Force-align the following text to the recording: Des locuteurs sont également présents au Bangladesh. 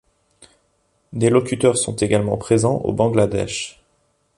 Des 1.13 1.29
locuteurs 1.29 1.77
sont 1.77 1.95
également 1.95 2.35
présents 2.35 2.77
au 2.77 2.91
Bangladesh. 2.91 3.83